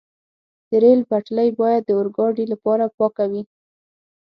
د 0.69 0.71
ریل 0.83 1.01
پټلۍ 1.09 1.49
باید 1.61 1.81
د 1.85 1.89
اورګاډي 1.97 2.45
لپاره 2.53 2.85
پاکه 2.97 3.25
وي. 3.31 3.43